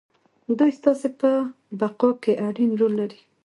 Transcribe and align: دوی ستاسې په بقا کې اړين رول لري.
دوی 0.57 0.71
ستاسې 0.79 1.07
په 1.19 1.31
بقا 1.79 2.09
کې 2.23 2.33
اړين 2.47 2.71
رول 2.79 2.93
لري. 3.01 3.19